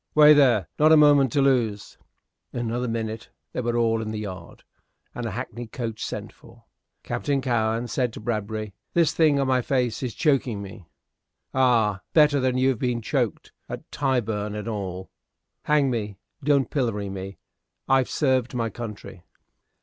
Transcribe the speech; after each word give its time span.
Way, 0.15 0.33
there! 0.33 0.67
not 0.79 0.91
a 0.91 0.97
moment 0.97 1.31
to 1.33 1.43
lose." 1.43 1.99
In 2.51 2.61
another 2.61 2.87
minute 2.87 3.29
they 3.53 3.61
were 3.61 3.77
all 3.77 4.01
in 4.01 4.09
the 4.09 4.17
yard, 4.17 4.63
and 5.13 5.27
a 5.27 5.31
hackney 5.33 5.67
coach 5.67 6.03
sent 6.03 6.33
for. 6.33 6.63
Captain 7.03 7.39
Cowen 7.39 7.87
said 7.87 8.11
to 8.13 8.19
Bradbury, 8.19 8.73
"This 8.95 9.13
thing 9.13 9.39
on 9.39 9.45
my 9.45 9.61
face 9.61 10.01
is 10.01 10.15
choking 10.15 10.59
me." 10.59 10.87
"Oh, 11.53 11.99
better 12.13 12.39
than 12.39 12.57
you 12.57 12.69
have 12.69 12.79
been 12.79 13.03
choked 13.03 13.51
at 13.69 13.91
Tyburn 13.91 14.55
and 14.55 14.67
all." 14.67 15.11
"Hang 15.65 15.91
me. 15.91 16.17
Don't 16.43 16.71
pillory 16.71 17.11
me. 17.11 17.37
I've 17.87 18.09
served 18.09 18.55
my 18.55 18.71
country." 18.71 19.23